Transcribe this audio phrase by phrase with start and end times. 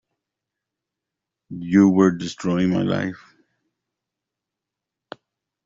[1.51, 3.21] You were destroying my life.